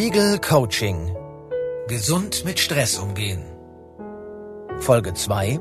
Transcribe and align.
Spiegel 0.00 0.38
Coaching. 0.38 1.14
Gesund 1.86 2.46
mit 2.46 2.58
Stress 2.58 2.98
umgehen. 2.98 3.44
Folge 4.78 5.12
2. 5.12 5.60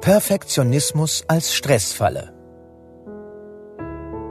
Perfektionismus 0.00 1.24
als 1.28 1.52
Stressfalle. 1.52 2.32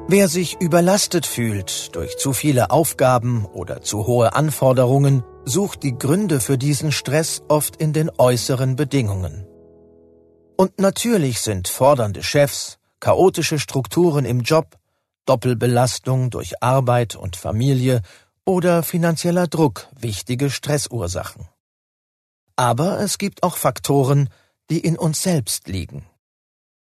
Wer 0.07 0.27
sich 0.27 0.59
überlastet 0.59 1.27
fühlt 1.27 1.95
durch 1.95 2.17
zu 2.17 2.33
viele 2.33 2.71
Aufgaben 2.71 3.45
oder 3.45 3.81
zu 3.81 4.07
hohe 4.07 4.33
Anforderungen, 4.33 5.23
sucht 5.45 5.83
die 5.83 5.95
Gründe 5.95 6.39
für 6.39 6.57
diesen 6.57 6.91
Stress 6.91 7.43
oft 7.49 7.75
in 7.75 7.93
den 7.93 8.09
äußeren 8.17 8.75
Bedingungen. 8.75 9.45
Und 10.57 10.79
natürlich 10.79 11.41
sind 11.41 11.67
fordernde 11.67 12.23
Chefs, 12.23 12.79
chaotische 12.99 13.59
Strukturen 13.59 14.25
im 14.25 14.41
Job, 14.41 14.75
Doppelbelastung 15.25 16.31
durch 16.31 16.61
Arbeit 16.61 17.15
und 17.15 17.35
Familie 17.35 18.01
oder 18.45 18.83
finanzieller 18.83 19.47
Druck 19.47 19.87
wichtige 19.99 20.49
Stressursachen. 20.49 21.47
Aber 22.55 22.99
es 22.99 23.17
gibt 23.17 23.43
auch 23.43 23.57
Faktoren, 23.57 24.29
die 24.69 24.79
in 24.79 24.97
uns 24.97 25.21
selbst 25.23 25.67
liegen. 25.67 26.05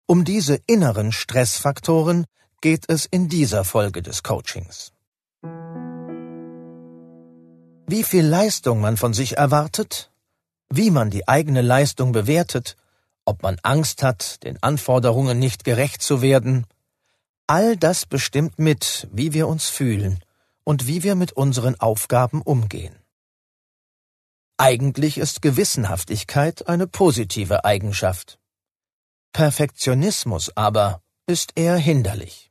Um 0.07 0.25
diese 0.25 0.61
inneren 0.67 1.13
Stressfaktoren 1.13 2.27
geht 2.61 2.85
es 2.89 3.07
in 3.07 3.29
dieser 3.29 3.65
Folge 3.65 4.03
des 4.03 4.23
Coachings. 4.23 4.93
Wie 7.89 8.03
viel 8.03 8.27
Leistung 8.27 8.81
man 8.81 8.97
von 8.97 9.15
sich 9.15 9.37
erwartet, 9.37 10.11
wie 10.69 10.91
man 10.91 11.11
die 11.11 11.29
eigene 11.29 11.63
Leistung 11.63 12.13
bewertet, 12.13 12.77
ob 13.25 13.43
man 13.43 13.59
Angst 13.63 14.03
hat, 14.03 14.43
den 14.43 14.61
Anforderungen 14.63 15.39
nicht 15.39 15.65
gerecht 15.65 16.03
zu 16.03 16.23
werden, 16.23 16.67
all 17.47 17.77
das 17.77 18.07
bestimmt 18.07 18.59
mit, 18.59 19.09
wie 19.13 19.33
wir 19.33 19.47
uns 19.47 19.69
fühlen 19.69 20.21
und 20.67 20.89
wie 20.89 21.05
wir 21.05 21.15
mit 21.15 21.33
unseren 21.33 21.79
Aufgaben 21.79 22.43
umgehen. 22.43 22.99
Eigentlich 24.59 25.17
ist 25.17 25.41
Gewissenhaftigkeit 25.41 26.67
eine 26.69 26.87
positive 26.87 27.65
Eigenschaft. 27.65 28.39
Perfektionismus 29.33 30.57
aber 30.57 31.03
ist 31.27 31.53
eher 31.55 31.77
hinderlich. 31.77 32.51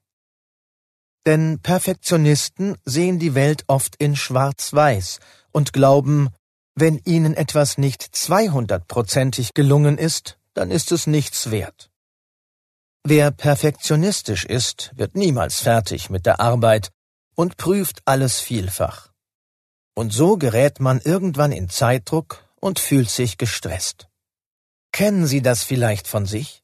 Denn 1.25 1.59
Perfektionisten 1.59 2.77
sehen 2.85 3.19
die 3.19 3.35
Welt 3.35 3.63
oft 3.67 3.95
in 3.97 4.15
Schwarz-Weiß 4.15 5.19
und 5.51 5.73
glauben, 5.73 6.29
wenn 6.75 7.01
ihnen 7.05 7.33
etwas 7.33 7.77
nicht 7.77 8.01
zweihundertprozentig 8.15 9.53
gelungen 9.53 9.97
ist, 9.97 10.37
dann 10.53 10.71
ist 10.71 10.91
es 10.91 11.07
nichts 11.07 11.51
wert. 11.51 11.89
Wer 13.03 13.31
perfektionistisch 13.31 14.45
ist, 14.45 14.91
wird 14.95 15.15
niemals 15.15 15.59
fertig 15.59 16.09
mit 16.09 16.25
der 16.25 16.39
Arbeit 16.39 16.91
und 17.35 17.57
prüft 17.57 18.01
alles 18.05 18.39
vielfach. 18.39 19.09
Und 19.93 20.11
so 20.11 20.37
gerät 20.37 20.79
man 20.79 20.99
irgendwann 20.99 21.51
in 21.51 21.69
Zeitdruck 21.69 22.43
und 22.59 22.79
fühlt 22.79 23.09
sich 23.09 23.37
gestresst. 23.37 24.07
Kennen 24.91 25.27
Sie 25.27 25.41
das 25.41 25.63
vielleicht 25.63 26.07
von 26.07 26.25
sich? 26.25 26.63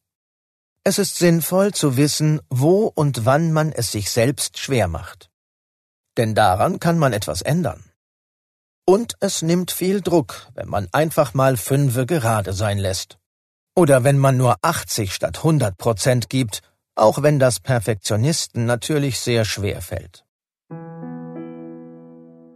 Es 0.83 0.97
ist 0.97 1.17
sinnvoll 1.17 1.73
zu 1.73 1.95
wissen, 1.95 2.41
wo 2.49 2.87
und 2.87 3.25
wann 3.25 3.53
man 3.53 3.71
es 3.71 3.91
sich 3.91 4.09
selbst 4.09 4.57
schwer 4.57 4.87
macht. 4.87 5.29
Denn 6.17 6.33
daran 6.33 6.79
kann 6.79 6.97
man 6.97 7.13
etwas 7.13 7.41
ändern. 7.41 7.83
Und 8.85 9.15
es 9.19 9.41
nimmt 9.41 9.71
viel 9.71 10.01
Druck, 10.01 10.49
wenn 10.55 10.67
man 10.67 10.87
einfach 10.91 11.33
mal 11.33 11.55
fünfe 11.55 12.05
gerade 12.05 12.53
sein 12.53 12.79
lässt. 12.79 13.19
Oder 13.75 14.03
wenn 14.03 14.17
man 14.17 14.37
nur 14.37 14.57
80 14.63 15.13
statt 15.13 15.37
100 15.37 15.77
Prozent 15.77 16.29
gibt, 16.29 16.61
auch 16.95 17.21
wenn 17.21 17.39
das 17.39 17.59
Perfektionisten 17.59 18.65
natürlich 18.65 19.19
sehr 19.19 19.45
schwer 19.45 19.81
fällt. 19.81 20.25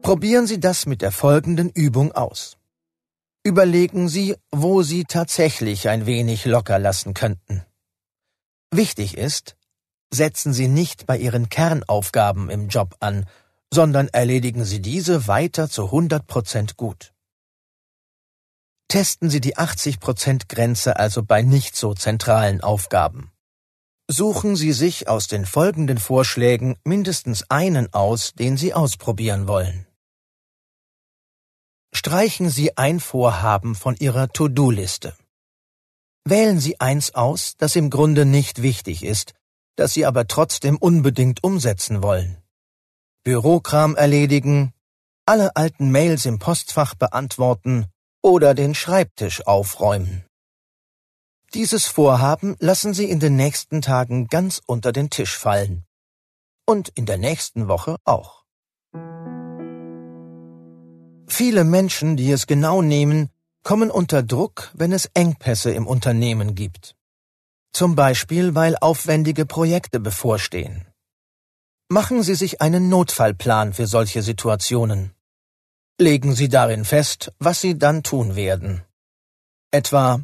Probieren 0.06 0.46
Sie 0.46 0.60
das 0.60 0.86
mit 0.86 1.02
der 1.02 1.12
folgenden 1.12 1.72
Übung 1.72 2.12
aus. 2.12 2.58
Überlegen 3.44 4.08
Sie, 4.08 4.36
wo 4.52 4.84
Sie 4.84 5.04
tatsächlich 5.04 5.90
ein 5.90 6.06
wenig 6.06 6.46
locker 6.46 6.78
lassen 6.78 7.16
könnten. 7.16 7.66
Wichtig 8.70 9.18
ist, 9.18 9.56
setzen 10.14 10.54
Sie 10.54 10.68
nicht 10.68 11.08
bei 11.08 11.18
Ihren 11.18 11.50
Kernaufgaben 11.50 12.52
im 12.52 12.68
Job 12.68 12.96
an, 13.00 13.26
sondern 13.74 14.08
erledigen 14.10 14.64
Sie 14.64 14.80
diese 14.80 15.26
weiter 15.28 15.72
zu 15.72 15.86
100 15.86 16.28
Prozent 16.28 16.78
gut. 16.78 17.12
Testen 18.88 19.32
Sie 19.32 19.42
die 19.42 19.58
80 19.58 20.00
Prozent 20.00 20.50
Grenze 20.50 21.00
also 21.00 21.24
bei 21.24 21.42
nicht 21.42 21.76
so 21.76 21.96
zentralen 21.96 22.62
Aufgaben. 22.62 23.32
Suchen 24.08 24.56
Sie 24.56 24.72
sich 24.72 25.08
aus 25.08 25.26
den 25.28 25.48
folgenden 25.48 25.98
Vorschlägen 25.98 26.78
mindestens 26.84 27.50
einen 27.50 27.92
aus, 27.92 28.34
den 28.34 28.56
Sie 28.56 28.76
ausprobieren 28.76 29.48
wollen. 29.48 29.88
Streichen 31.98 32.50
Sie 32.50 32.76
ein 32.76 33.00
Vorhaben 33.00 33.74
von 33.74 33.96
Ihrer 33.96 34.28
To-Do-Liste. 34.28 35.16
Wählen 36.26 36.60
Sie 36.60 36.82
eins 36.82 37.16
aus, 37.16 37.56
das 37.58 37.78
im 37.78 37.90
Grunde 37.90 38.26
nicht 38.26 38.62
wichtig 38.62 39.02
ist, 39.02 39.34
das 39.78 39.94
Sie 39.94 40.06
aber 40.06 40.28
trotzdem 40.28 40.76
unbedingt 40.76 41.42
umsetzen 41.42 42.04
wollen. 42.04 42.38
Bürokram 43.24 43.96
erledigen, 43.96 44.74
alle 45.26 45.56
alten 45.56 45.90
Mails 45.90 46.26
im 46.26 46.38
Postfach 46.38 46.96
beantworten 46.96 47.86
oder 48.22 48.54
den 48.56 48.76
Schreibtisch 48.76 49.48
aufräumen. 49.48 50.26
Dieses 51.54 51.86
Vorhaben 51.86 52.58
lassen 52.60 52.94
Sie 52.94 53.10
in 53.10 53.22
den 53.22 53.38
nächsten 53.38 53.82
Tagen 53.82 54.28
ganz 54.28 54.62
unter 54.66 54.92
den 54.92 55.10
Tisch 55.10 55.38
fallen. 55.38 55.86
Und 56.68 56.90
in 56.90 57.06
der 57.06 57.18
nächsten 57.18 57.70
Woche 57.70 57.96
auch. 58.04 58.45
Viele 61.28 61.64
Menschen, 61.64 62.18
die 62.18 62.32
es 62.32 62.48
genau 62.48 62.82
nehmen, 62.82 63.30
kommen 63.64 63.90
unter 63.90 64.22
Druck, 64.22 64.72
wenn 64.76 64.92
es 64.92 65.10
Engpässe 65.14 65.72
im 65.72 65.88
Unternehmen 65.88 66.56
gibt. 66.56 66.96
Zum 67.74 67.96
Beispiel, 67.96 68.56
weil 68.56 68.78
aufwendige 68.80 69.46
Projekte 69.46 70.00
bevorstehen. 70.00 70.86
Machen 71.90 72.24
Sie 72.24 72.36
sich 72.36 72.62
einen 72.62 72.90
Notfallplan 72.90 73.74
für 73.74 73.88
solche 73.88 74.22
Situationen. 74.22 75.12
Legen 76.00 76.34
Sie 76.34 76.50
darin 76.50 76.86
fest, 76.86 77.32
was 77.40 77.62
Sie 77.62 77.78
dann 77.78 78.04
tun 78.04 78.36
werden. 78.36 78.84
Etwa, 79.72 80.22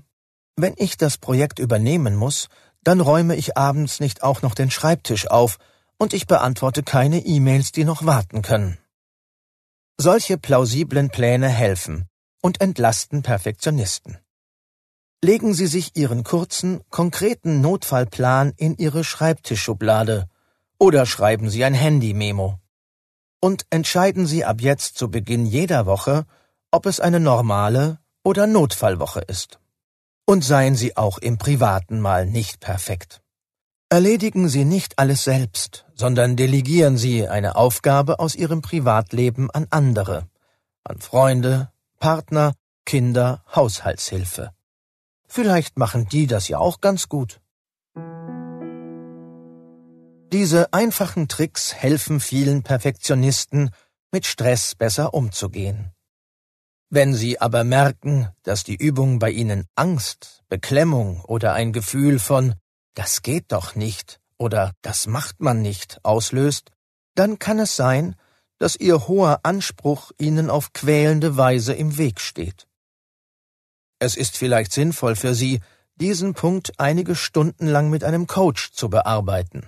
wenn 0.55 0.73
ich 0.77 0.97
das 0.97 1.17
Projekt 1.17 1.59
übernehmen 1.59 2.15
muss, 2.15 2.47
dann 2.83 2.99
räume 2.99 3.35
ich 3.35 3.57
abends 3.57 3.99
nicht 3.99 4.23
auch 4.23 4.41
noch 4.41 4.55
den 4.55 4.71
Schreibtisch 4.71 5.27
auf 5.27 5.57
und 5.97 6.13
ich 6.13 6.27
beantworte 6.27 6.83
keine 6.83 7.19
E-Mails, 7.19 7.71
die 7.71 7.85
noch 7.85 8.05
warten 8.05 8.41
können. 8.41 8.77
Solche 9.97 10.37
plausiblen 10.37 11.09
Pläne 11.09 11.49
helfen, 11.49 12.07
und 12.41 12.59
entlasten 12.61 13.21
Perfektionisten. 13.21 14.17
Legen 15.23 15.53
Sie 15.53 15.67
sich 15.67 15.95
Ihren 15.95 16.23
kurzen, 16.23 16.81
konkreten 16.89 17.61
Notfallplan 17.61 18.53
in 18.57 18.75
Ihre 18.77 19.03
Schreibtischschublade 19.03 20.27
oder 20.79 21.05
schreiben 21.05 21.49
Sie 21.49 21.63
ein 21.63 21.75
Handy-Memo. 21.75 22.59
Und 23.39 23.65
entscheiden 23.69 24.25
Sie 24.25 24.43
ab 24.43 24.61
jetzt 24.61 24.97
zu 24.97 25.11
Beginn 25.11 25.45
jeder 25.45 25.85
Woche, 25.85 26.25
ob 26.71 26.87
es 26.87 26.99
eine 26.99 27.19
normale 27.19 27.99
oder 28.23 28.47
Notfallwoche 28.47 29.19
ist. 29.19 29.59
Und 30.25 30.43
seien 30.43 30.75
Sie 30.75 30.97
auch 30.97 31.19
im 31.19 31.37
Privaten 31.37 31.99
mal 31.99 32.25
nicht 32.25 32.59
perfekt. 32.59 33.20
Erledigen 33.91 34.47
Sie 34.47 34.63
nicht 34.63 34.99
alles 34.99 35.25
selbst, 35.25 35.85
sondern 35.95 36.37
delegieren 36.37 36.97
Sie 36.97 37.27
eine 37.27 37.57
Aufgabe 37.57 38.19
aus 38.19 38.35
Ihrem 38.35 38.61
Privatleben 38.61 39.51
an 39.51 39.67
andere, 39.69 40.29
an 40.85 40.99
Freunde, 40.99 41.73
Partner, 41.99 42.53
Kinder, 42.85 43.43
Haushaltshilfe. 43.53 44.51
Vielleicht 45.27 45.77
machen 45.77 46.07
die 46.07 46.25
das 46.25 46.47
ja 46.47 46.57
auch 46.57 46.79
ganz 46.79 47.09
gut. 47.09 47.41
Diese 50.31 50.71
einfachen 50.71 51.27
Tricks 51.27 51.73
helfen 51.73 52.21
vielen 52.21 52.63
Perfektionisten, 52.63 53.71
mit 54.13 54.25
Stress 54.25 54.73
besser 54.73 55.13
umzugehen. 55.13 55.91
Wenn 56.89 57.13
Sie 57.13 57.41
aber 57.41 57.65
merken, 57.65 58.29
dass 58.43 58.63
die 58.63 58.75
Übung 58.75 59.19
bei 59.19 59.31
Ihnen 59.31 59.65
Angst, 59.75 60.43
Beklemmung 60.47 61.25
oder 61.25 61.51
ein 61.51 61.73
Gefühl 61.73 62.19
von 62.19 62.55
das 62.93 63.21
geht 63.21 63.51
doch 63.51 63.75
nicht 63.75 64.19
oder 64.37 64.73
das 64.81 65.07
macht 65.07 65.39
man 65.39 65.61
nicht 65.61 66.03
auslöst, 66.03 66.71
dann 67.15 67.39
kann 67.39 67.59
es 67.59 67.75
sein, 67.75 68.15
dass 68.57 68.75
ihr 68.75 69.07
hoher 69.07 69.39
Anspruch 69.43 70.11
ihnen 70.17 70.49
auf 70.49 70.73
quälende 70.73 71.37
Weise 71.37 71.73
im 71.73 71.97
Weg 71.97 72.19
steht. 72.19 72.67
Es 73.99 74.15
ist 74.15 74.37
vielleicht 74.37 74.71
sinnvoll 74.71 75.15
für 75.15 75.35
Sie, 75.35 75.61
diesen 75.95 76.33
Punkt 76.33 76.79
einige 76.79 77.15
Stunden 77.15 77.67
lang 77.67 77.89
mit 77.89 78.03
einem 78.03 78.27
Coach 78.27 78.71
zu 78.71 78.89
bearbeiten. 78.89 79.67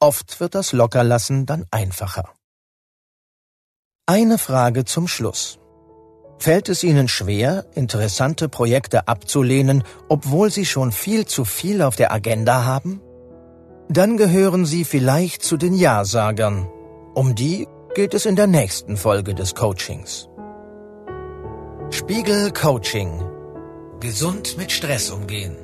Oft 0.00 0.40
wird 0.40 0.54
das 0.54 0.72
Lockerlassen 0.72 1.46
dann 1.46 1.64
einfacher. 1.70 2.34
Eine 4.06 4.38
Frage 4.38 4.84
zum 4.84 5.08
Schluss. 5.08 5.58
Fällt 6.38 6.68
es 6.68 6.84
Ihnen 6.84 7.08
schwer, 7.08 7.64
interessante 7.74 8.48
Projekte 8.48 9.08
abzulehnen, 9.08 9.84
obwohl 10.08 10.50
Sie 10.50 10.66
schon 10.66 10.92
viel 10.92 11.26
zu 11.26 11.44
viel 11.44 11.82
auf 11.82 11.96
der 11.96 12.12
Agenda 12.12 12.64
haben? 12.64 13.00
Dann 13.88 14.16
gehören 14.16 14.66
Sie 14.66 14.84
vielleicht 14.84 15.42
zu 15.42 15.56
den 15.56 15.74
Ja-Sagern. 15.74 16.68
Um 17.14 17.34
die 17.34 17.66
geht 17.94 18.12
es 18.12 18.26
in 18.26 18.36
der 18.36 18.46
nächsten 18.46 18.96
Folge 18.96 19.34
des 19.34 19.54
Coachings. 19.54 20.28
Spiegel 21.90 22.52
Coaching. 22.52 23.22
Gesund 24.00 24.58
mit 24.58 24.70
Stress 24.70 25.10
umgehen. 25.10 25.56